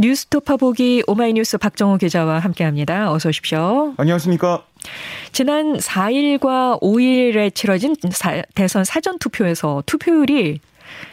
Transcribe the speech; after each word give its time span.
뉴스토파 0.00 0.56
보기 0.56 1.02
오마이뉴스 1.06 1.58
박정호 1.58 1.98
기자와 1.98 2.38
함께합니다. 2.38 3.12
어서 3.12 3.28
오십시오. 3.28 3.92
안녕하십니까. 3.98 4.64
지난 5.30 5.76
4일과 5.76 6.80
5일에 6.80 7.54
치러진 7.54 7.94
대선 8.54 8.84
사전 8.84 9.18
투표에서 9.18 9.82
투표율이 9.84 10.60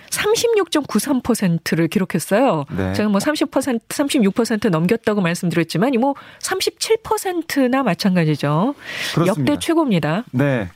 36.93%를 0.09 1.87
기록했어요. 1.87 2.65
네. 2.75 2.93
제가 2.93 3.09
뭐 3.09 3.19
30%, 3.19 3.81
36% 3.87 4.69
넘겼다고 4.69 5.21
말씀드렸지만 5.21 5.91
뭐 5.99 6.15
37%나 6.39 7.83
마찬가지죠. 7.83 8.75
그렇습니다. 9.13 9.53
역대 9.53 9.65
최고입니다. 9.65 10.23
네. 10.31 10.69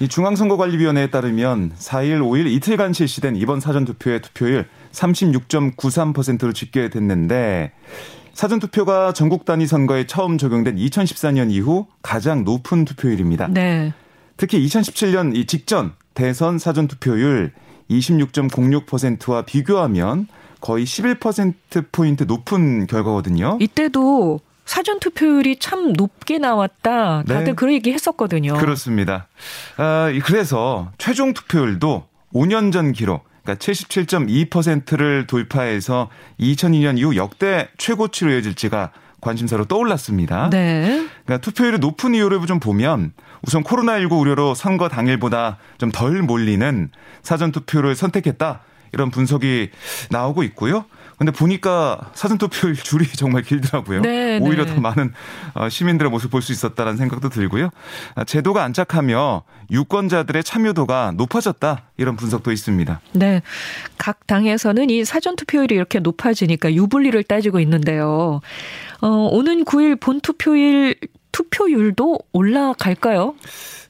이 0.00 0.08
중앙선거관리위원회에 0.08 1.10
따르면 1.10 1.72
4일, 1.78 2.20
5일 2.20 2.46
이틀간 2.46 2.92
실시된 2.92 3.36
이번 3.36 3.60
사전투표의 3.60 4.22
투표율 4.22 4.66
36.93%로 4.92 6.52
집계됐는데 6.52 7.72
사전투표가 8.34 9.12
전국 9.14 9.44
단위 9.44 9.66
선거에 9.66 10.06
처음 10.06 10.38
적용된 10.38 10.76
2014년 10.76 11.50
이후 11.50 11.86
가장 12.02 12.44
높은 12.44 12.84
투표율입니다. 12.84 13.48
네. 13.48 13.92
특히 14.36 14.64
2017년 14.64 15.34
이 15.34 15.46
직전 15.46 15.94
대선 16.14 16.58
사전투표율 16.58 17.52
26.06%와 17.90 19.42
비교하면 19.42 20.26
거의 20.60 20.84
11%포인트 20.84 22.24
높은 22.24 22.86
결과거든요. 22.86 23.58
이때도 23.60 24.40
사전 24.64 25.00
투표율이 25.00 25.58
참 25.60 25.94
높게 25.94 26.38
나왔다. 26.38 27.22
다들 27.22 27.44
네. 27.44 27.52
그런 27.54 27.72
얘기 27.72 27.92
했었거든요. 27.92 28.54
그렇습니다. 28.54 29.26
아, 29.78 30.12
그래서 30.24 30.92
최종 30.98 31.32
투표율도 31.32 32.06
5년 32.34 32.70
전 32.70 32.92
기록, 32.92 33.24
그러니까 33.42 33.64
77.2%를 33.64 35.26
돌파해서 35.26 36.10
2002년 36.38 36.98
이후 36.98 37.16
역대 37.16 37.68
최고치로 37.78 38.32
이어질지가 38.32 38.92
관심사로 39.20 39.64
떠올랐습니다. 39.64 40.50
네. 40.50 41.06
그러니까 41.24 41.38
투표율이 41.38 41.78
높은 41.78 42.14
이유를 42.14 42.46
좀 42.46 42.60
보면 42.60 43.12
우선 43.46 43.62
코로나19 43.64 44.18
우려로 44.20 44.54
선거 44.54 44.88
당일보다 44.88 45.58
좀 45.78 45.90
덜 45.92 46.22
몰리는 46.22 46.90
사전 47.22 47.52
투표를 47.52 47.96
선택했다. 47.96 48.60
이런 48.92 49.10
분석이 49.10 49.70
나오고 50.10 50.42
있고요. 50.44 50.84
근데 51.18 51.32
보니까 51.32 52.10
사전 52.14 52.38
투표율 52.38 52.76
줄이 52.82 53.04
정말 53.08 53.42
길더라고요. 53.42 54.02
네, 54.02 54.38
오히려 54.40 54.64
네. 54.64 54.74
더 54.74 54.80
많은 54.80 55.12
어, 55.54 55.68
시민들의 55.68 56.10
모습 56.10 56.30
볼 56.30 56.38
수 56.42 56.52
있었다는 56.52 56.96
생각도 56.96 57.28
들고요. 57.28 57.70
아, 58.14 58.24
제도가 58.24 58.62
안착하며 58.62 59.42
유권자들의 59.70 60.44
참여도가 60.44 61.12
높아졌다 61.16 61.82
이런 61.96 62.16
분석도 62.16 62.52
있습니다. 62.52 63.00
네, 63.12 63.42
각 63.98 64.26
당에서는 64.28 64.88
이 64.90 65.04
사전 65.04 65.34
투표율이 65.34 65.74
이렇게 65.74 65.98
높아지니까 65.98 66.72
유불리를 66.72 67.20
따지고 67.24 67.58
있는데요. 67.60 68.40
어, 69.00 69.08
오는 69.08 69.64
9일 69.64 70.00
본 70.00 70.20
투표일 70.20 70.96
투표율도 71.38 72.18
올라갈까요? 72.32 73.36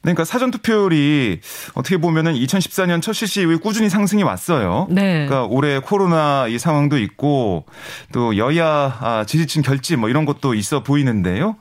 그러니까 0.01 0.23
사전 0.23 0.51
투표율이 0.51 1.41
어떻게 1.73 1.97
보면은 1.97 2.33
2014년 2.35 3.01
첫 3.01 3.13
실시 3.13 3.41
이후에 3.41 3.55
꾸준히 3.57 3.89
상승이 3.89 4.21
왔어요. 4.21 4.87
네. 4.89 5.25
그러니까 5.25 5.45
올해 5.45 5.79
코로나 5.79 6.47
이 6.47 6.59
상황도 6.59 6.99
있고 6.99 7.65
또 8.13 8.37
여야 8.37 8.65
아, 9.01 9.25
지지층 9.25 9.63
결집 9.63 9.99
뭐 9.99 10.09
이런 10.09 10.25
것도 10.25 10.53
있어 10.53 10.83
보이는데요. 10.83 11.55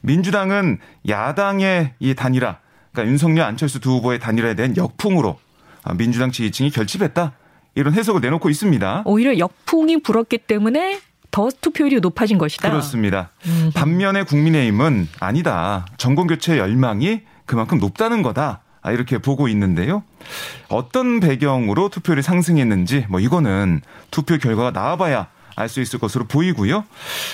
민주당은 0.00 0.78
야당의 1.08 1.92
이 2.00 2.14
단일화, 2.14 2.58
그러니까 2.92 3.12
윤석열 3.12 3.44
안철수 3.44 3.80
두 3.80 3.90
후보의 3.90 4.20
단일화에 4.20 4.54
대한 4.54 4.76
역풍으로 4.76 5.38
아, 5.82 5.94
민주당 5.94 6.32
지지층이 6.32 6.70
결집했다. 6.70 7.34
이런 7.76 7.92
해석을 7.92 8.20
내놓고 8.22 8.48
있습니다. 8.48 9.02
오히려 9.04 9.36
역풍이 9.36 10.00
불었기 10.02 10.38
때문에 10.38 11.00
더 11.34 11.48
투표율이 11.60 11.98
높아진 11.98 12.38
것이다. 12.38 12.70
그렇습니다. 12.70 13.30
음. 13.46 13.72
반면에 13.74 14.22
국민의힘은 14.22 15.08
아니다. 15.18 15.84
정권 15.96 16.28
교체 16.28 16.58
열망이 16.58 17.22
그만큼 17.44 17.78
높다는 17.78 18.22
거다. 18.22 18.60
아, 18.82 18.92
이렇게 18.92 19.18
보고 19.18 19.48
있는데요. 19.48 20.04
어떤 20.68 21.18
배경으로 21.18 21.88
투표율이 21.88 22.22
상승했는지 22.22 23.06
뭐 23.08 23.18
이거는 23.18 23.80
투표 24.12 24.38
결과가 24.38 24.70
나와봐야 24.70 25.26
알 25.56 25.68
수 25.68 25.80
있을 25.80 25.98
것으로 25.98 26.26
보이고요. 26.26 26.84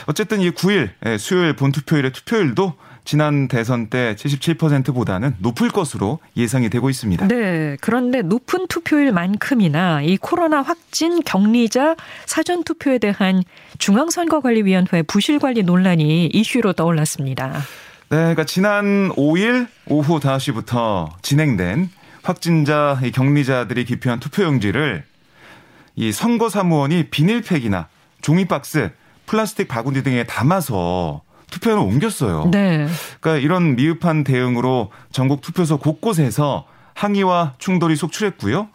어쨌든 0.07 0.41
이 0.41 0.51
9일 0.51 0.91
예, 1.05 1.19
수요일 1.19 1.55
본투표일의 1.55 2.13
투표율도 2.13 2.75
지난 3.11 3.49
대선 3.49 3.89
때 3.89 4.15
77%보다는 4.15 5.35
높을 5.41 5.71
것으로 5.71 6.21
예상이 6.37 6.71
되고 6.71 6.89
있습니다. 6.89 7.27
네. 7.27 7.77
그런데 7.81 8.23
높은 8.23 8.69
투표율만큼이나 8.69 10.03
이 10.03 10.17
코로나 10.17 10.63
확진 10.63 11.21
격리자 11.25 11.97
사전 12.27 12.63
투표에 12.63 12.99
대한 12.99 13.43
중앙선거관리위원회 13.79 15.03
부실 15.09 15.41
관리 15.41 15.65
논란이 15.65 16.27
이슈로 16.27 16.75
떠올랐습니다. 16.75 17.49
네, 18.11 18.17
그러니까 18.17 18.45
지난 18.45 19.09
5일 19.09 19.67
오후 19.87 20.21
5시부터 20.21 21.11
진행된 21.21 21.91
확진자 22.23 22.97
격리자들이 23.13 23.87
기표한 23.87 24.21
투표용지를 24.21 25.03
이 25.97 26.13
선거 26.13 26.49
사무원이 26.49 27.11
비닐팩이나 27.11 27.89
종이박스, 28.23 28.93
플라스틱 29.27 29.67
바구니 29.67 30.05
등에 30.05 30.23
담아서 30.23 31.23
투표를 31.51 31.79
옮겼어요. 31.79 32.49
네. 32.51 32.87
그러니까 33.21 33.45
이런 33.45 33.77
미흡한 33.77 34.25
대응으로 34.25 34.91
전국 35.13 35.41
투표소 35.41 35.79
곳곳에서 35.79 36.67
항의와 36.95 37.55
충돌이 37.59 37.97
속출했고요. 37.97 38.69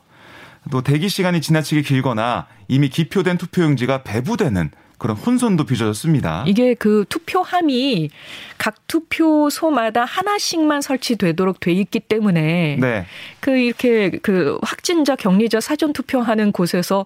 또 0.72 0.82
대기 0.82 1.10
시간이 1.10 1.42
지나치게 1.42 1.82
길거나 1.84 2.48
이미 2.68 2.90
기표된 2.90 3.38
투표용지가 3.38 4.04
배부되는 4.04 4.72
그런 4.98 5.18
혼선도 5.18 5.66
빚어졌습니다. 5.66 6.46
이게 6.48 6.74
그 6.74 7.06
투표함이 7.10 8.10
각 8.58 8.88
투표소마다 8.88 10.06
하나씩만 10.06 10.82
설치되도록 10.82 11.60
돼 11.60 11.74
있기 11.74 12.00
때문에 12.00 12.78
네. 12.80 13.06
그 13.40 13.58
이렇게 13.58 14.10
그 14.22 14.58
확진자 14.64 15.16
격리자 15.16 15.60
사전 15.60 15.94
투표하는 15.94 16.52
곳에서 16.52 17.06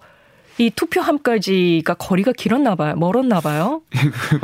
이 0.60 0.70
투표함까지가 0.70 1.94
거리가 1.94 2.34
길었나 2.34 2.76
봐요. 2.76 2.94
멀었나 2.98 3.40
봐요. 3.40 3.82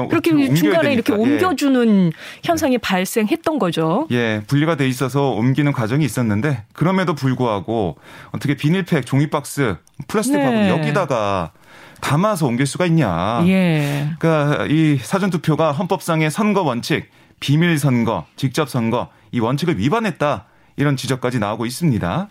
그렇게 0.09 0.31
중간에 0.31 0.83
되니까. 0.83 0.89
이렇게 0.89 1.13
예. 1.13 1.17
옮겨주는 1.17 2.05
예. 2.07 2.11
현상이 2.43 2.77
발생했던 2.77 3.59
거죠. 3.59 4.07
예, 4.11 4.41
분리가 4.47 4.77
돼 4.77 4.87
있어서 4.87 5.31
옮기는 5.31 5.73
과정이 5.73 6.05
있었는데 6.05 6.63
그럼에도 6.71 7.15
불구하고 7.15 7.97
어떻게 8.31 8.55
비닐팩, 8.55 9.05
종이박스, 9.05 9.75
플라스틱 10.07 10.37
네. 10.37 10.45
바구 10.45 10.81
여기다가 10.81 11.51
담아서 11.99 12.47
옮길 12.47 12.65
수가 12.65 12.85
있냐. 12.85 13.43
예. 13.47 14.11
그러니까 14.17 14.67
이 14.69 14.97
사전 15.01 15.29
투표가 15.29 15.73
헌법상의 15.73 16.31
선거 16.31 16.61
원칙, 16.61 17.09
비밀 17.41 17.77
선거, 17.77 18.25
직접 18.37 18.69
선거 18.69 19.09
이 19.33 19.41
원칙을 19.41 19.79
위반했다. 19.79 20.45
이런 20.77 20.97
지적까지 20.97 21.39
나오고 21.39 21.65
있습니다. 21.65 22.27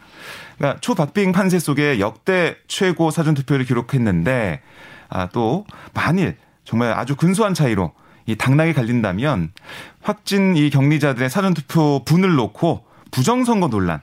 그러니까 0.58 0.80
초박빙 0.80 1.32
판세 1.32 1.58
속에 1.58 2.00
역대 2.00 2.56
최고 2.68 3.10
사전 3.10 3.34
투표를 3.34 3.64
기록했는데 3.64 4.60
아, 5.08 5.28
또 5.28 5.66
만일 5.92 6.36
정말 6.64 6.92
아주 6.92 7.16
근소한 7.16 7.54
차이로 7.54 7.92
이 8.26 8.36
당락이 8.36 8.72
갈린다면 8.72 9.52
확진 10.02 10.56
이 10.56 10.70
격리자들의 10.70 11.28
사전 11.28 11.54
투표 11.54 12.02
분을 12.04 12.34
놓고 12.36 12.84
부정선거 13.10 13.68
논란 13.68 14.00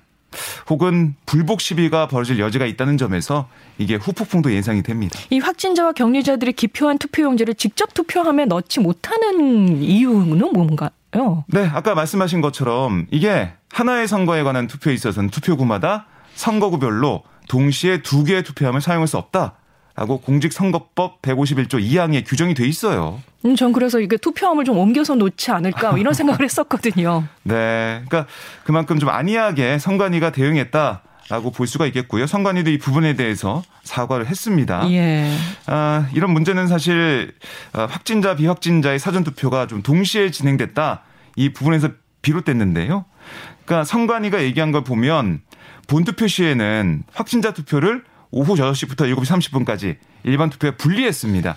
혹은 0.69 1.16
불복 1.25 1.59
시비가 1.59 2.08
벌어질 2.08 2.40
여지가 2.40 2.66
있다는 2.66 2.97
점에서 2.97 3.50
이게 3.78 3.96
후폭풍도 3.96 4.53
예상이 4.53 4.84
됩니다. 4.84 5.19
이 5.29 5.40
확진자와 5.40 5.91
격리자들이 5.94 6.53
기표한 6.53 6.97
투표용지를 6.97 7.56
직접 7.56 7.94
투표함에 7.94 8.46
넣지 8.46 8.79
못하는 8.79 9.81
이유는 9.81 10.53
뭔가요? 10.53 11.44
네, 11.47 11.66
아까 11.73 11.96
말씀하신 11.96 12.41
것처럼 12.41 13.08
이게 13.11 13.52
하나의 13.73 14.08
선거에 14.08 14.44
관한 14.44 14.68
투표에 14.68 14.94
있어서는 14.94 15.29
투표구마다 15.29 16.06
선거구별로 16.35 17.23
동시에 17.47 18.02
두 18.02 18.23
개의 18.23 18.44
투표함을 18.44 18.82
사용할 18.82 19.08
수 19.08 19.18
없다. 19.18 19.56
라고 19.94 20.22
공직선거법 20.22 21.22
151조 21.22 21.73
2항에 21.73 22.23
규정이 22.26 22.53
돼 22.53 22.66
있어요. 22.66 23.22
음, 23.46 23.56
전 23.56 23.73
그래서 23.73 24.00
이게 24.00 24.16
투표함을 24.16 24.64
좀 24.64 24.78
옮겨서 24.78 25.16
놓지 25.16 25.52
않을까 25.52 25.97
이런 25.97 26.14
생각을 26.14 26.44
했었거든요. 26.46 27.26
네. 27.44 28.02
그러니까 28.08 28.26
그만큼 28.64 29.00
좀 29.00 29.09
안이하게 29.09 29.79
선관위가 29.79 30.32
대응했다. 30.32 31.03
라고 31.29 31.50
볼 31.52 31.66
수가 31.66 31.85
있겠고요. 31.88 32.28
선관위도 32.28 32.72
이 32.72 32.78
부분에 32.78 33.16
대해서 33.16 33.64
사과를 33.84 34.28
했습니다. 34.28 34.90
예. 34.91 35.34
아, 35.66 36.09
이런 36.14 36.32
문제는 36.32 36.67
사실 36.67 37.34
아, 37.72 37.85
확진자 37.90 38.35
비확진자의 38.35 39.00
사전 39.00 39.24
투표가 39.24 39.67
좀 39.67 39.82
동시에 39.82 40.32
진행됐다. 40.32 41.03
이 41.38 41.53
부분에서 41.53 41.90
비롯됐는데요. 42.22 43.06
그러니까 43.72 43.85
선관위가 43.85 44.44
얘기한 44.44 44.73
걸 44.73 44.84
보면 44.84 45.40
본투표 45.88 46.28
시에는 46.28 47.03
확진자 47.14 47.53
투표를 47.53 48.03
오후 48.29 48.56
6시부터 48.56 49.09
7시 49.16 49.66
30분까지 49.66 49.96
일반 50.26 50.50
투표에 50.50 50.72
분리했습니다. 50.72 51.56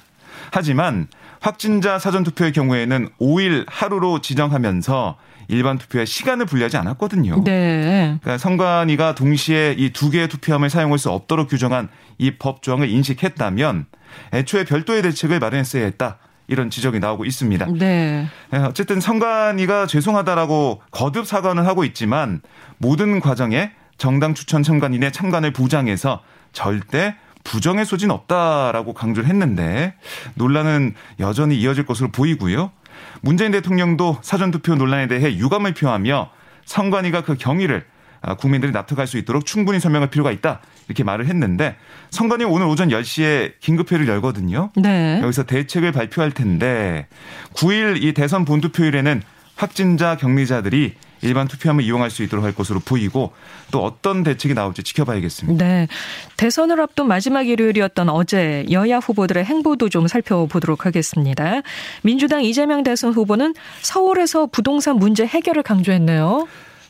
하지만 0.53 1.09
확진자 1.41 1.99
사전 1.99 2.23
투표의 2.23 2.53
경우에는 2.53 3.09
5일 3.21 3.65
하루로 3.69 4.21
지정하면서 4.21 5.17
일반 5.49 5.77
투표에 5.77 6.05
시간을 6.05 6.47
분리하지 6.47 6.77
않았거든요. 6.77 7.43
네. 7.43 8.17
그러니까 8.23 8.39
선관위가 8.39 9.17
동시에 9.17 9.75
이 9.77 9.91
두 9.93 10.09
개의 10.11 10.29
투표함을 10.29 10.71
사용할 10.71 11.01
수 11.01 11.11
없도록 11.11 11.49
규정한 11.51 11.89
이 12.19 12.31
법 12.39 12.63
조항을 12.63 12.89
인식했다면 12.91 13.87
애초에 14.33 14.65
별도의 14.65 15.03
대책을 15.03 15.41
마련했어야 15.41 15.85
했다. 15.85 16.19
이런 16.47 16.71
지적이 16.71 16.99
나오고 16.99 17.25
있습니다. 17.25 17.67
네. 17.79 18.29
예, 18.53 18.57
어쨌든 18.59 19.01
선관위가 19.01 19.87
죄송하다라고 19.87 20.83
거듭 20.91 21.27
사과는 21.27 21.67
하고 21.67 21.85
있지만 21.85 22.41
모든 22.79 23.21
과정에 23.21 23.73
정당 23.97 24.35
추천 24.35 24.63
선관인의 24.63 25.13
참관을 25.13 25.53
부장해서 25.53 26.23
절대 26.53 27.17
부정의 27.45 27.85
소지는 27.85 28.15
없다라고 28.15 28.95
강조를 28.95 29.29
했는데 29.29 29.95
논란은 30.35 30.95
여전히 31.21 31.57
이어질 31.61 31.85
것으로 31.87 32.11
보이고요. 32.11 32.73
문재인 33.21 33.53
대통령도 33.53 34.19
사전투표 34.23 34.75
논란에 34.75 35.07
대해 35.09 35.37
유감을 35.37 35.75
표하며 35.75 36.31
선관위가 36.65 37.23
그 37.23 37.37
경위를 37.37 37.85
아, 38.23 38.35
국민들이 38.37 38.73
납득할 38.73 39.07
수 39.07 39.19
있도록 39.19 39.45
충분히 39.45 39.79
설명할 39.79 40.09
필요가 40.09 40.31
있다. 40.31 40.61
이렇게 40.89 41.05
말을 41.05 41.27
했는데 41.27 41.77
선관위 42.11 42.45
오늘 42.45 42.67
오전 42.67 42.89
10시에 42.89 43.55
긴급회를 43.61 44.07
열거든요. 44.09 44.71
네. 44.77 45.21
여기서 45.23 45.45
대책을 45.45 45.93
발표할 45.93 46.33
텐데 46.33 47.07
9일 47.55 48.03
이 48.03 48.13
대선 48.13 48.45
본투표일에는 48.45 49.23
확진자 49.57 50.17
격리자들이 50.17 50.95
일반 51.23 51.49
투표함을 51.49 51.83
이용할 51.85 52.11
수 52.11 52.23
있도록 52.23 52.45
할 52.45 52.55
것으로 52.55 52.81
보이고 52.81 53.33
또 53.71 53.83
어떤 53.83 54.23
대책이 54.23 54.53
나올지 54.53 54.83
지켜봐야겠습니다. 54.83 55.65
네. 55.65 55.89
대선을 56.37 56.81
앞둔 56.81 57.09
마지막 57.09 57.49
일요일이었던 57.49 58.11
어제 58.11 58.67
여야 58.71 58.99
후보들의 58.99 59.43
행보도 59.45 59.89
좀 59.89 60.07
살펴보도록 60.07 60.85
하겠습니다. 60.85 61.63
민주당 62.03 62.45
이재명 62.45 62.83
대선 62.83 63.15
후보는 63.15 63.55
서울에서 63.81 64.47
부동산 64.47 64.97
문제 64.97 65.25
해결을 65.25 65.63
강조했네요. 65.63 66.47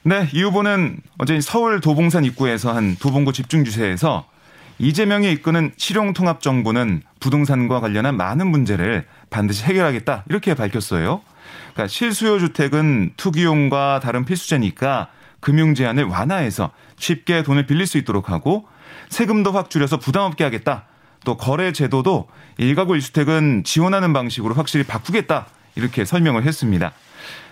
네, 0.07 0.29
이 0.35 0.43
후보는 0.43 0.99
어제 1.17 1.41
서울 1.41 1.81
도봉산 1.81 2.27
입구에서 2.27 2.75
한 2.75 2.95
도봉구 2.97 3.33
집중주세에서 3.33 4.27
이재명이 4.79 5.33
이끄는 5.33 5.73
실용통합정부는 5.79 7.01
부동산과 7.21 7.81
관련한 7.81 8.15
많은 8.19 8.49
문제를 8.49 9.07
반드시 9.31 9.65
해결하겠다 9.65 10.25
이렇게 10.29 10.53
밝혔어요. 10.53 11.23
그러니까 11.73 11.89
실수요 11.89 12.39
주택은 12.39 13.13
투기용과 13.17 14.01
다른 14.03 14.27
필수제니까 14.27 15.09
금융 15.41 15.75
제한을 15.75 16.05
완화해서 16.05 16.73
쉽게 16.99 17.43
돈을 17.43 17.65
빌릴 17.65 17.87
수 17.87 17.97
있도록 17.97 18.29
하고 18.29 18.69
세금도 19.09 19.53
확 19.53 19.71
줄여서 19.71 20.01
부담 20.01 20.25
없게 20.25 20.45
하겠다. 20.45 20.85
또 21.25 21.39
거래 21.39 21.73
제도도 21.73 22.29
일가구 22.59 22.95
일주택은 22.97 23.65
지원하는 23.65 24.13
방식으로 24.13 24.55
확실히 24.55 24.85
바꾸겠다. 24.85 25.47
이렇게 25.77 26.05
설명을 26.05 26.45
했습니다. 26.45 26.93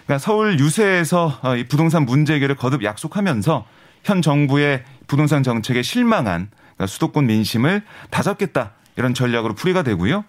그러니까 0.05 0.19
서울 0.19 0.59
유세에서 0.59 1.39
어, 1.43 1.57
이 1.57 1.65
부동산 1.65 2.05
문제 2.05 2.35
해결을 2.35 2.57
거듭 2.57 2.85
약속하면서 2.85 3.65
현 4.05 4.23
정부의 4.23 4.85
부동산 5.07 5.43
정책에 5.43 5.83
실망한 5.83 6.51
그러니까 6.51 6.87
수도권 6.87 7.27
민심을 7.27 7.83
다잡겠다. 8.11 8.73
이런 8.97 9.15
전략으로 9.15 9.55
풀이가 9.55 9.83
되고요. 9.83 10.25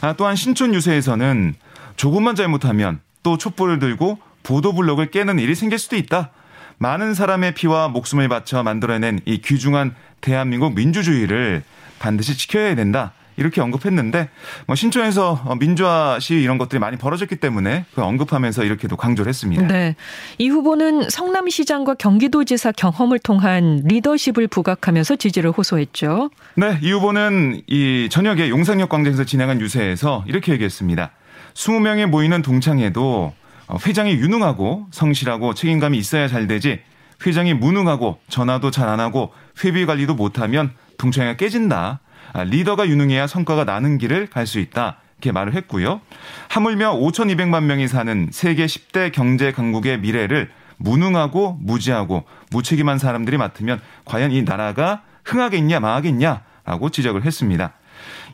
아, 0.00 0.14
또한 0.14 0.36
신촌 0.36 0.74
유세에서는 0.74 1.54
조금만 1.96 2.34
잘못하면 2.34 3.00
또 3.22 3.38
촛불을 3.38 3.78
들고 3.78 4.18
보도블록을 4.42 5.10
깨는 5.10 5.38
일이 5.38 5.54
생길 5.54 5.78
수도 5.78 5.96
있다. 5.96 6.30
많은 6.78 7.14
사람의 7.14 7.54
피와 7.54 7.88
목숨을 7.88 8.28
바쳐 8.28 8.62
만들어낸 8.62 9.20
이 9.26 9.42
귀중한 9.42 9.94
대한민국 10.22 10.74
민주주의를 10.74 11.62
반드시 11.98 12.36
지켜야 12.36 12.74
된다. 12.74 13.12
이렇게 13.40 13.60
언급했는데 13.62 14.28
뭐 14.66 14.76
신촌에서 14.76 15.56
민주화 15.58 16.18
시위 16.20 16.42
이런 16.42 16.58
것들이 16.58 16.78
많이 16.78 16.98
벌어졌기 16.98 17.36
때문에 17.36 17.86
그 17.94 18.02
언급하면서 18.02 18.64
이렇게도 18.64 18.96
강조를 18.98 19.30
했습니다. 19.30 19.66
네. 19.66 19.96
이 20.38 20.48
후보는 20.50 21.08
성남시장과 21.08 21.94
경기도지사 21.94 22.72
경험을 22.72 23.18
통한 23.18 23.80
리더십을 23.84 24.46
부각하면서 24.48 25.16
지지를 25.16 25.50
호소했죠. 25.52 26.30
네, 26.56 26.78
이 26.82 26.92
후보는 26.92 27.62
이 27.66 28.08
저녁에 28.10 28.50
용산역 28.50 28.90
광장에서 28.90 29.24
진행한 29.24 29.60
유세에서 29.60 30.24
이렇게 30.26 30.52
얘기했습니다. 30.52 31.10
20명에 31.54 32.06
모이는 32.06 32.42
동창회도 32.42 33.32
어, 33.68 33.76
회장이 33.86 34.12
유능하고 34.12 34.86
성실하고 34.90 35.54
책임감이 35.54 35.96
있어야 35.96 36.28
잘 36.28 36.46
되지 36.46 36.80
회장이 37.26 37.54
무능하고 37.54 38.18
전화도 38.28 38.70
잘 38.70 38.88
안 38.88 39.00
하고 39.00 39.32
회비 39.64 39.86
관리도 39.86 40.14
못하면 40.14 40.72
동창회가 40.98 41.36
깨진다. 41.36 42.00
아, 42.32 42.44
리더가 42.44 42.88
유능해야 42.88 43.26
성과가 43.26 43.64
나는 43.64 43.98
길을 43.98 44.28
갈 44.28 44.46
수 44.46 44.58
있다. 44.58 44.96
이렇게 45.18 45.32
말을 45.32 45.54
했고요. 45.54 46.00
하물며 46.48 46.94
5,200만 46.98 47.64
명이 47.64 47.88
사는 47.88 48.28
세계 48.32 48.64
10대 48.64 49.12
경제 49.12 49.52
강국의 49.52 50.00
미래를 50.00 50.50
무능하고 50.78 51.58
무지하고 51.60 52.24
무책임한 52.50 52.98
사람들이 52.98 53.36
맡으면 53.36 53.80
과연 54.06 54.32
이 54.32 54.42
나라가 54.42 55.02
흥하겠냐 55.24 55.78
망하겠냐라고 55.78 56.88
지적을 56.90 57.24
했습니다. 57.24 57.72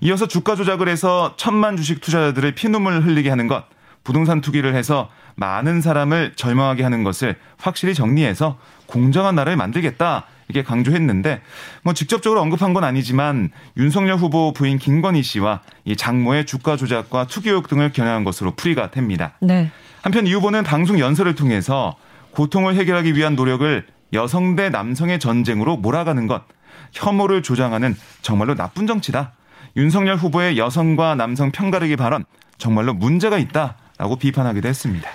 이어서 0.01 0.29
주가 0.29 0.55
조작을 0.55 0.89
해서 0.89 1.35
천만 1.37 1.77
주식 1.77 2.01
투자자들을 2.01 2.53
피눈물 2.53 3.01
흘리게 3.01 3.31
하는 3.31 3.49
것, 3.49 3.65
부동산 4.05 4.41
투기를 4.41 4.77
해서 4.77 5.11
많은 5.35 5.81
사람을 5.81 6.35
절망하게 6.37 6.85
하는 6.85 7.03
것을 7.03 7.35
확실히 7.59 7.95
정리해서 7.95 8.59
공정한 8.87 9.35
나라를 9.35 9.57
만들겠다. 9.57 10.27
이렇게 10.49 10.67
강조했는데 10.67 11.41
뭐 11.83 11.93
직접적으로 11.95 12.41
언급한 12.41 12.73
건 12.73 12.85
아니지만 12.85 13.51
윤석열 13.77 14.17
후보 14.17 14.53
부인 14.53 14.79
김건희 14.79 15.23
씨와 15.23 15.61
이 15.85 15.97
장모의 15.97 16.47
주가 16.47 16.77
조작과 16.77 17.27
투기 17.27 17.51
의혹 17.51 17.69
등을 17.69 17.93
겨냥한 17.93 18.25
것으로 18.25 18.53
풀이가 18.55 18.91
됩니다. 18.91 19.35
네. 19.41 19.71
한편 20.03 20.27
이 20.27 20.33
후보는 20.35 20.63
방송 20.63 20.99
연설을 21.01 21.35
통해서 21.35 21.97
고통을 22.31 22.75
해결하기 22.77 23.17
위한 23.17 23.35
노력을 23.35 23.87
여성 24.13 24.55
대 24.55 24.69
남성의 24.69 25.19
전쟁으로 25.19 25.77
몰아가는 25.79 26.27
것, 26.27 26.45
혐오를 26.93 27.43
조장하는 27.43 27.97
정말로 28.23 28.55
나쁜 28.55 28.87
정치다. 28.87 29.33
윤석열 29.77 30.17
후보의 30.17 30.59
여성과 30.59 31.17
남성 31.17 31.51
편가르기 31.51 31.97
발언 31.97 32.25
정말로 32.57 32.95
문제가 32.95 33.39
있다라고 33.39 34.17
비판하기도 34.17 34.69
했습니다. 34.69 35.11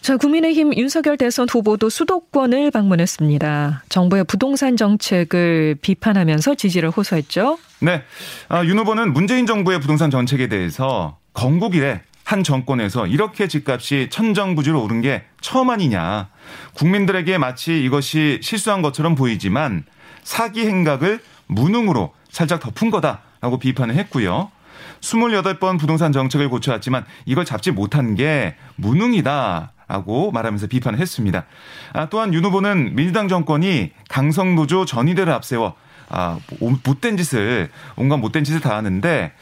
자, 0.00 0.16
국민의힘 0.16 0.74
윤석열 0.74 1.16
대선 1.16 1.48
후보도 1.50 1.90
수도권을 1.90 2.70
방문했습니다. 2.70 3.84
정부의 3.88 4.24
부동산 4.24 4.76
정책을 4.76 5.76
비판하면서 5.82 6.54
지지를 6.54 6.90
호소했죠. 6.90 7.58
네. 7.80 8.02
아, 8.48 8.64
윤 8.64 8.78
후보는 8.78 9.12
문재인 9.12 9.46
정부의 9.46 9.80
부동산 9.80 10.10
정책에 10.10 10.48
대해서 10.48 11.18
건국 11.34 11.74
이래 11.74 12.00
한 12.24 12.42
정권에서 12.42 13.06
이렇게 13.06 13.48
집값이 13.48 14.08
천정부지로 14.10 14.82
오른 14.82 15.00
게 15.00 15.24
처음 15.40 15.70
아니냐. 15.70 16.28
국민들에게 16.74 17.38
마치 17.38 17.82
이것이 17.82 18.40
실수한 18.42 18.82
것처럼 18.82 19.14
보이지만 19.14 19.84
사기 20.24 20.66
행각을 20.66 21.20
무능으로 21.46 22.12
살짝 22.30 22.60
덮은 22.60 22.90
거다. 22.90 23.22
라고 23.40 23.58
비판을 23.58 23.94
했고요. 23.94 24.50
28번 25.00 25.78
부동산 25.78 26.12
정책을 26.12 26.48
고쳐왔지만 26.48 27.04
이걸 27.24 27.44
잡지 27.44 27.70
못한 27.70 28.14
게 28.14 28.56
무능이다. 28.76 29.72
라고 29.88 30.30
말하면서 30.30 30.66
비판을 30.66 30.98
했습니다. 30.98 31.46
아, 31.94 32.08
또한 32.10 32.34
윤 32.34 32.44
후보는 32.44 32.94
민주당 32.94 33.26
정권이 33.26 33.92
강성노조 34.08 34.84
전위대를 34.84 35.32
앞세워 35.32 35.74
아, 36.10 36.38
못된 36.60 37.16
짓을, 37.16 37.70
온갖 37.96 38.18
못된 38.18 38.44
짓을 38.44 38.60
다 38.60 38.76
하는데 38.76 39.32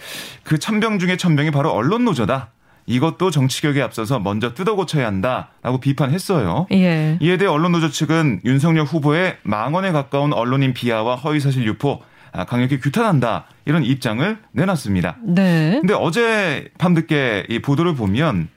그 0.44 0.58
천병 0.58 0.98
중에 0.98 1.16
천병이 1.16 1.50
바로 1.50 1.72
언론 1.72 2.04
노조다. 2.04 2.50
이것도 2.86 3.32
정치격에 3.32 3.82
앞서서 3.82 4.20
먼저 4.20 4.54
뜯어 4.54 4.76
고쳐야 4.76 5.06
한다라고 5.08 5.80
비판했어요. 5.80 6.68
예. 6.70 7.18
이에 7.20 7.36
대해 7.36 7.50
언론 7.50 7.72
노조 7.72 7.90
측은 7.90 8.42
윤석열 8.44 8.84
후보의 8.84 9.38
망언에 9.42 9.90
가까운 9.90 10.32
언론인 10.32 10.72
비하와 10.72 11.16
허위사실 11.16 11.64
유포 11.64 12.00
아, 12.00 12.15
강력히 12.44 12.78
규탄한다 12.78 13.46
이런 13.64 13.84
입장을 13.84 14.38
내놨습니다. 14.52 15.16
네. 15.22 15.78
근데 15.80 15.94
어제 15.94 16.68
밤늦게 16.78 17.46
이 17.48 17.60
보도를 17.60 17.94
보면 17.94 18.48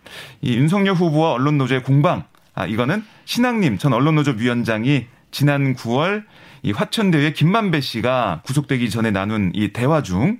이 0.42 0.56
윤석열 0.56 0.96
후보와 0.96 1.34
언론노조의 1.34 1.84
공방 1.84 2.24
아 2.54 2.66
이거는 2.66 3.04
신학님 3.26 3.78
전 3.78 3.94
언론노조 3.94 4.32
위원장이 4.38 5.06
지난 5.32 5.76
9월 5.76 6.24
이 6.64 6.72
화천대유의 6.72 7.34
김만배 7.34 7.82
씨가 7.82 8.42
구속되기 8.44 8.90
전에 8.90 9.12
나눈 9.12 9.52
이 9.54 9.72
대화 9.72 10.02
중 10.02 10.40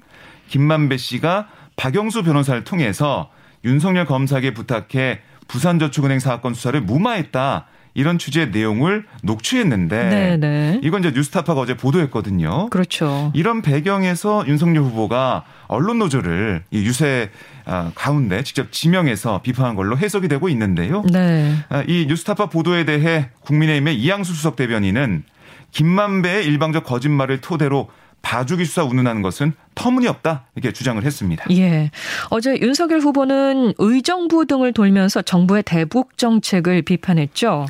김만배 0.50 0.98
씨가 0.98 1.48
박영수 1.76 2.24
변호사를 2.24 2.64
통해서 2.64 3.30
윤석열 3.64 4.06
검사에게 4.06 4.54
부탁해 4.54 5.22
부산저축은행 5.48 6.20
사건 6.20 6.54
수사를 6.54 6.80
무마했다. 6.82 7.68
이런 8.00 8.18
취지의 8.18 8.52
내용을 8.52 9.04
녹취했는데 9.24 10.10
네네. 10.10 10.38
네. 10.38 10.80
이건 10.82 11.02
이제 11.02 11.12
뉴스타파가 11.12 11.60
어제 11.60 11.76
보도했거든요. 11.76 12.70
그렇죠. 12.70 13.30
이런 13.36 13.62
배경에서 13.62 14.46
윤석열 14.48 14.84
후보가 14.84 15.44
언론 15.68 16.00
노조를 16.00 16.64
이 16.72 16.80
유세 16.86 17.30
아, 17.66 17.92
가운데 17.96 18.42
직접 18.44 18.72
지명해서 18.72 19.42
비판한 19.42 19.76
걸로 19.76 19.98
해석이 19.98 20.30
되고 20.30 20.48
있는데요. 20.48 21.04
네. 21.12 21.54
아, 21.68 21.84
이 21.88 22.06
뉴스타파 22.08 22.48
보도에 22.48 22.86
대해 22.86 23.30
국민의힘의 23.42 24.00
이양수 24.00 24.34
수석 24.34 24.56
대변인은 24.56 25.24
김만배의 25.72 26.46
일방적 26.46 26.86
거짓말을 26.86 27.42
토대로 27.42 27.90
봐주기 28.22 28.64
수사 28.64 28.84
운운하는 28.84 29.22
것은 29.22 29.54
터무니없다 29.76 30.46
이렇게 30.56 30.72
주장을 30.72 31.04
했습니다. 31.04 31.46
예. 31.52 31.92
어제 32.30 32.58
윤석열 32.60 33.00
후보는 33.00 33.74
의정부 33.78 34.46
등을 34.46 34.74
돌면서 34.74 35.22
정부의 35.22 35.64
대북 35.64 36.18
정책을 36.18 36.82
비판했죠. 36.82 37.66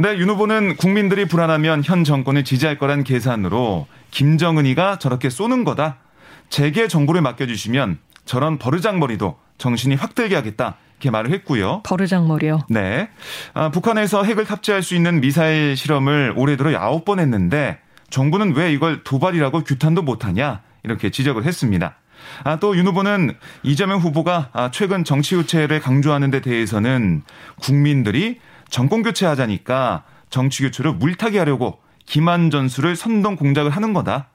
네, 0.00 0.16
윤 0.16 0.30
후보는 0.30 0.76
국민들이 0.76 1.24
불안하면 1.24 1.82
현 1.82 2.04
정권을 2.04 2.44
지지할 2.44 2.78
거란 2.78 3.02
계산으로 3.02 3.88
김정은이가 4.12 5.00
저렇게 5.00 5.28
쏘는 5.28 5.64
거다. 5.64 5.96
재계 6.50 6.86
정보를 6.86 7.20
맡겨주시면 7.20 7.98
저런 8.24 8.58
버르장머리도 8.58 9.36
정신이 9.58 9.96
확 9.96 10.14
들게 10.14 10.36
하겠다. 10.36 10.76
이렇게 11.00 11.10
말을 11.10 11.32
했고요. 11.32 11.82
버르장머리요. 11.82 12.60
네. 12.70 13.08
아, 13.54 13.72
북한에서 13.72 14.22
핵을 14.22 14.44
탑재할 14.44 14.84
수 14.84 14.94
있는 14.94 15.20
미사일 15.20 15.76
실험을 15.76 16.32
올해 16.36 16.56
들어 16.56 16.70
9번 16.70 17.18
했는데 17.18 17.80
정부는 18.08 18.54
왜 18.54 18.72
이걸 18.72 19.02
도발이라고 19.02 19.64
규탄도 19.64 20.02
못하냐 20.02 20.60
이렇게 20.84 21.10
지적을 21.10 21.42
했습니다. 21.42 21.96
아, 22.44 22.56
또 22.56 22.74
윤 22.76 22.86
후보는 22.86 23.34
이재명 23.62 24.00
후보가 24.00 24.50
아, 24.52 24.70
최근 24.70 25.04
정치 25.04 25.34
교체를 25.34 25.80
강조하는 25.80 26.30
데 26.30 26.40
대해서는 26.40 27.22
국민들이 27.60 28.40
정권 28.70 29.02
교체하자니까 29.02 30.04
정치 30.30 30.62
교체를 30.62 30.92
물타기 30.92 31.38
하려고 31.38 31.80
기만 32.06 32.50
전술을 32.50 32.96
선동 32.96 33.36
공작을 33.36 33.70
하는 33.70 33.92
거다. 33.92 34.28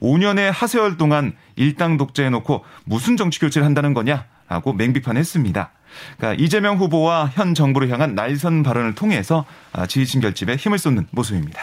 5년의 0.00 0.50
하세월 0.52 0.96
동안 0.96 1.32
일당 1.56 1.96
독재해놓고 1.96 2.64
무슨 2.84 3.16
정치 3.16 3.40
교체를 3.40 3.64
한다는 3.64 3.94
거냐라고 3.94 4.72
맹비판했습니다. 4.74 5.70
그러니까 6.18 6.44
이재명 6.44 6.76
후보와 6.76 7.30
현 7.32 7.54
정부를 7.54 7.88
향한 7.88 8.14
날선 8.14 8.62
발언을 8.62 8.94
통해서 8.94 9.46
아, 9.72 9.86
지지층 9.86 10.20
결집에 10.20 10.56
힘을 10.56 10.78
쏟는 10.78 11.06
모습입니다. 11.10 11.62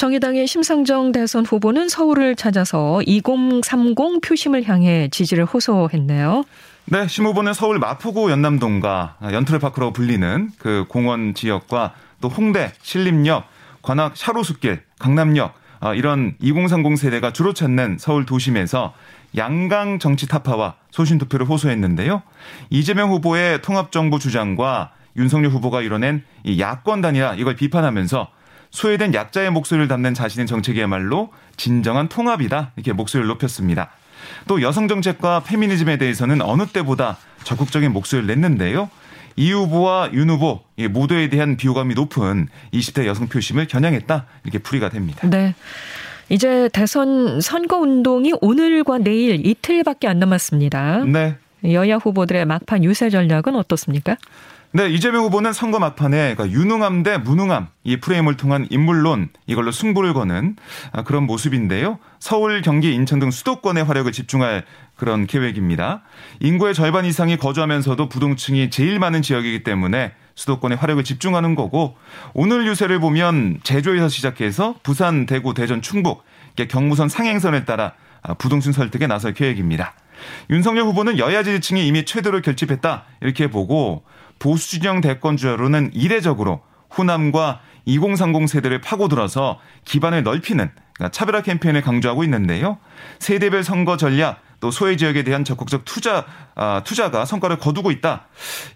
정의당의 0.00 0.46
심상정 0.46 1.12
대선 1.12 1.44
후보는 1.44 1.90
서울을 1.90 2.34
찾아서 2.34 3.02
2030 3.04 4.22
표심을 4.22 4.66
향해 4.66 5.08
지지를 5.10 5.44
호소했네요. 5.44 6.44
네, 6.86 7.06
심 7.06 7.26
후보는 7.26 7.52
서울 7.52 7.78
마포구 7.78 8.30
연남동과 8.30 9.18
연트레파크로 9.30 9.92
불리는 9.92 10.52
그 10.58 10.86
공원 10.88 11.34
지역과 11.34 11.92
또 12.22 12.28
홍대, 12.28 12.72
신림역, 12.80 13.44
관악 13.82 14.16
샤로숲길, 14.16 14.80
강남역 14.98 15.52
아, 15.80 15.92
이런 15.92 16.34
2030 16.40 16.96
세대가 16.96 17.34
주로 17.34 17.52
찾는 17.52 17.98
서울 18.00 18.24
도심에서 18.24 18.94
양강 19.36 19.98
정치 19.98 20.26
타파와 20.26 20.76
소신 20.90 21.18
투표를 21.18 21.46
호소했는데요. 21.46 22.22
이재명 22.70 23.10
후보의 23.10 23.60
통합 23.60 23.92
정부 23.92 24.18
주장과 24.18 24.92
윤석열 25.18 25.50
후보가 25.50 25.82
이뤄낸 25.82 26.24
이 26.44 26.58
야권 26.58 27.02
단일화 27.02 27.34
이걸 27.34 27.54
비판하면서 27.54 28.39
소외된 28.70 29.14
약자의 29.14 29.50
목소리를 29.50 29.88
담는 29.88 30.14
자신의 30.14 30.46
정책이야말로 30.46 31.30
진정한 31.56 32.08
통합이다. 32.08 32.72
이렇게 32.76 32.92
목소리를 32.92 33.26
높였습니다. 33.28 33.90
또 34.46 34.62
여성 34.62 34.88
정책과 34.88 35.40
페미니즘에 35.40 35.96
대해서는 35.98 36.40
어느 36.42 36.66
때보다 36.66 37.18
적극적인 37.44 37.92
목소리를 37.92 38.26
냈는데요. 38.26 38.90
이 39.36 39.52
후보와 39.52 40.10
윤 40.12 40.30
후보 40.30 40.60
모두에 40.90 41.28
대한 41.28 41.56
비호감이 41.56 41.94
높은 41.94 42.48
20대 42.72 43.06
여성 43.06 43.28
표심을 43.28 43.66
겨냥했다. 43.66 44.26
이렇게 44.44 44.58
풀이가 44.58 44.88
됩니다. 44.90 45.28
네. 45.28 45.54
이제 46.28 46.68
대선 46.72 47.40
선거 47.40 47.78
운동이 47.78 48.32
오늘과 48.40 48.98
내일 48.98 49.44
이틀밖에 49.44 50.06
안 50.06 50.18
남았습니다. 50.18 51.04
네. 51.04 51.36
여야 51.64 51.96
후보들의 51.96 52.44
막판 52.46 52.84
유세 52.84 53.10
전략은 53.10 53.54
어떻습니까? 53.56 54.16
네, 54.72 54.88
이재명 54.88 55.24
후보는 55.24 55.52
선거 55.52 55.80
막판에 55.80 56.36
그러니까 56.36 56.56
유능함 56.56 57.02
대 57.02 57.18
무능함 57.18 57.66
이 57.82 57.96
프레임을 57.96 58.36
통한 58.36 58.68
인물론 58.70 59.30
이걸로 59.48 59.72
승부를 59.72 60.14
거는 60.14 60.54
아, 60.92 61.02
그런 61.02 61.24
모습인데요. 61.24 61.98
서울, 62.20 62.62
경기, 62.62 62.94
인천 62.94 63.18
등 63.18 63.32
수도권의 63.32 63.82
화력을 63.82 64.12
집중할 64.12 64.64
그런 64.94 65.26
계획입니다. 65.26 66.02
인구의 66.38 66.74
절반 66.74 67.04
이상이 67.04 67.36
거주하면서도 67.36 68.08
부동층이 68.08 68.70
제일 68.70 69.00
많은 69.00 69.22
지역이기 69.22 69.64
때문에 69.64 70.12
수도권의 70.36 70.78
화력을 70.78 71.02
집중하는 71.02 71.56
거고 71.56 71.96
오늘 72.32 72.64
유세를 72.68 73.00
보면 73.00 73.58
제주에서 73.64 74.08
시작해서 74.08 74.76
부산, 74.84 75.26
대구, 75.26 75.52
대전, 75.52 75.82
충북 75.82 76.22
경무선 76.68 77.08
상행선을 77.08 77.64
따라 77.64 77.94
아, 78.22 78.34
부동층 78.34 78.70
설득에 78.70 79.08
나설 79.08 79.34
계획입니다. 79.34 79.94
윤석열 80.50 80.84
후보는 80.84 81.18
여야 81.18 81.42
지지층이 81.42 81.86
이미 81.88 82.04
최대로 82.04 82.40
결집했다 82.40 83.04
이렇게 83.20 83.48
보고 83.48 84.04
보수 84.40 84.70
진영 84.70 85.00
대권 85.00 85.36
주자로는 85.36 85.92
이례적으로 85.94 86.62
후남과 86.90 87.60
2030 87.84 88.48
세대를 88.48 88.80
파고들어서 88.80 89.60
기반을 89.84 90.24
넓히는 90.24 90.70
그러니까 90.94 91.12
차별화 91.12 91.42
캠페인을 91.42 91.82
강조하고 91.82 92.24
있는데요. 92.24 92.78
세대별 93.20 93.62
선거 93.62 93.96
전략 93.96 94.42
또 94.58 94.70
소외 94.70 94.96
지역에 94.96 95.22
대한 95.22 95.44
적극적 95.44 95.84
투자 95.84 96.26
아, 96.54 96.82
투자가 96.84 97.24
성과를 97.24 97.58
거두고 97.58 97.90
있다. 97.90 98.26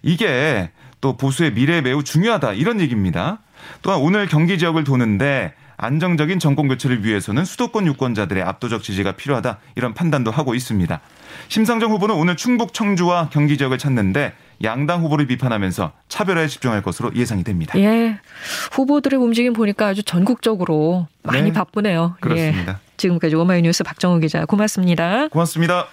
이게 0.01 0.71
또 1.01 1.17
보수의 1.17 1.53
미래에 1.53 1.81
매우 1.81 2.03
중요하다 2.03 2.53
이런 2.53 2.79
얘기입니다. 2.79 3.39
또한 3.81 3.99
오늘 3.99 4.27
경기 4.27 4.57
지역을 4.57 4.83
도는데 4.83 5.53
안정적인 5.77 6.39
정권 6.39 6.67
교체를 6.67 7.03
위해서는 7.03 7.43
수도권 7.43 7.85
유권자들의 7.85 8.41
압도적 8.41 8.81
지지가 8.81 9.13
필요하다 9.13 9.57
이런 9.75 9.93
판단도 9.93 10.31
하고 10.31 10.55
있습니다. 10.55 10.99
심상정 11.49 11.91
후보는 11.91 12.15
오늘 12.15 12.35
충북 12.35 12.73
청주와 12.73 13.29
경기 13.29 13.57
지역을 13.57 13.77
찾는데 13.77 14.33
양당 14.63 15.01
후보를 15.01 15.27
비판하면서 15.27 15.91
차별화에 16.07 16.47
집중할 16.47 16.81
것으로 16.81 17.11
예상이 17.15 17.43
됩니다. 17.43 17.77
예. 17.79 18.19
후보들의 18.71 19.19
움직임 19.19 19.53
보니까 19.53 19.87
아주 19.87 20.03
전국적으로 20.03 21.07
많이 21.23 21.43
네. 21.43 21.53
바쁘네요. 21.53 22.15
그렇습니다. 22.21 22.71
예. 22.73 22.85
지금까지 22.97 23.35
오마이뉴스 23.35 23.83
박정우 23.83 24.19
기자 24.19 24.45
고맙습니다. 24.45 25.27
고맙습니다. 25.29 25.87